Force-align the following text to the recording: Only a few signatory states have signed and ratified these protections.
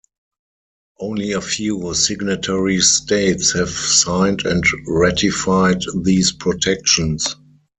Only 0.99 1.33
a 1.33 1.41
few 1.41 1.93
signatory 1.93 2.79
states 2.79 3.53
have 3.53 3.69
signed 3.69 4.43
and 4.47 4.63
ratified 4.87 5.81
these 5.95 6.31
protections. 6.31 7.35